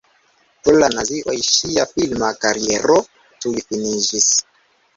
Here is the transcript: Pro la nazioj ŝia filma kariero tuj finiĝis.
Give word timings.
Pro 0.67 0.71
la 0.83 0.87
nazioj 0.93 1.35
ŝia 1.49 1.85
filma 1.93 2.31
kariero 2.47 2.99
tuj 3.45 3.55
finiĝis. 3.69 4.31